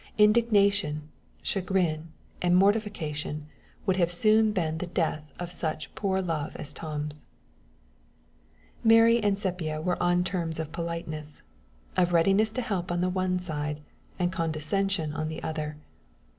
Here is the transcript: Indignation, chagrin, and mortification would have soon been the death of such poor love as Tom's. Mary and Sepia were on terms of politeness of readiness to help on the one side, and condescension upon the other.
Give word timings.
Indignation, 0.17 1.09
chagrin, 1.43 2.07
and 2.41 2.55
mortification 2.55 3.45
would 3.85 3.97
have 3.97 4.11
soon 4.11 4.51
been 4.51 4.79
the 4.79 4.87
death 4.87 5.23
of 5.39 5.51
such 5.51 5.93
poor 5.93 6.23
love 6.23 6.55
as 6.55 6.73
Tom's. 6.73 7.25
Mary 8.83 9.21
and 9.21 9.37
Sepia 9.37 9.79
were 9.79 10.01
on 10.01 10.23
terms 10.23 10.59
of 10.59 10.71
politeness 10.71 11.43
of 11.95 12.13
readiness 12.13 12.51
to 12.53 12.63
help 12.63 12.91
on 12.91 13.01
the 13.01 13.09
one 13.09 13.37
side, 13.37 13.79
and 14.17 14.31
condescension 14.31 15.13
upon 15.13 15.27
the 15.27 15.43
other. 15.43 15.77